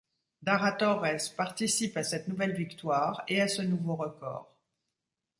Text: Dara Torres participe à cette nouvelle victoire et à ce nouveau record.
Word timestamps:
Dara 0.41 0.71
Torres 0.71 1.29
participe 1.37 1.95
à 1.95 2.03
cette 2.03 2.27
nouvelle 2.27 2.53
victoire 2.55 3.21
et 3.27 3.39
à 3.39 3.47
ce 3.47 3.61
nouveau 3.61 3.95
record. 3.95 4.51